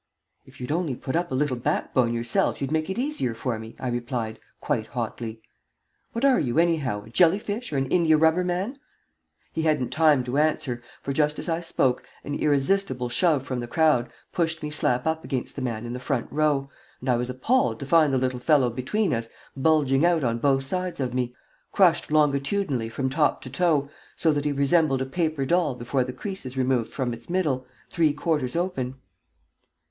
"If 0.47 0.59
you'd 0.59 0.71
only 0.71 0.95
put 0.95 1.15
up 1.15 1.31
a 1.31 1.35
little 1.35 1.55
backbone 1.57 2.11
yourself 2.11 2.59
you'd 2.59 2.71
make 2.71 2.89
it 2.89 2.97
easier 2.97 3.35
for 3.35 3.59
me," 3.59 3.75
I 3.79 3.87
replied, 3.87 4.39
quite 4.59 4.87
hotly. 4.87 5.43
"What 6.13 6.25
are 6.25 6.39
you, 6.39 6.57
anyhow, 6.57 7.03
a 7.03 7.09
jelly 7.11 7.37
fish 7.37 7.71
or 7.71 7.77
an 7.77 7.85
India 7.85 8.17
rubber 8.17 8.43
man?" 8.43 8.79
He 9.53 9.61
hadn't 9.61 9.91
time 9.91 10.23
to 10.23 10.39
answer, 10.39 10.81
for 11.03 11.13
just 11.13 11.37
as 11.37 11.47
I 11.47 11.61
spoke 11.61 12.03
an 12.23 12.33
irresistible 12.33 13.09
shove 13.09 13.43
from 13.43 13.59
the 13.59 13.67
crowd 13.67 14.11
pushed 14.33 14.63
me 14.63 14.71
slap 14.71 15.05
up 15.05 15.23
against 15.23 15.55
the 15.55 15.61
man 15.61 15.85
in 15.85 15.93
the 15.93 15.99
front 15.99 16.25
row, 16.31 16.71
and 16.99 17.07
I 17.07 17.15
was 17.15 17.29
appalled 17.29 17.79
to 17.81 17.85
find 17.85 18.11
the 18.11 18.17
little 18.17 18.39
fellow 18.39 18.71
between 18.71 19.13
us 19.13 19.29
bulging 19.55 20.03
out 20.03 20.23
on 20.23 20.39
both 20.39 20.63
sides 20.65 20.99
of 20.99 21.13
me, 21.13 21.35
crushed 21.71 22.09
longitudinally 22.11 22.89
from 22.89 23.11
top 23.11 23.39
to 23.43 23.51
toe, 23.51 23.87
so 24.15 24.33
that 24.33 24.45
he 24.45 24.51
resembled 24.51 25.03
a 25.03 25.05
paper 25.05 25.45
doll 25.45 25.75
before 25.75 26.03
the 26.03 26.11
crease 26.11 26.43
is 26.43 26.57
removed 26.57 26.91
from 26.91 27.13
its 27.13 27.29
middle, 27.29 27.67
three 27.91 28.13
quarters 28.13 28.55
open. 28.55 28.95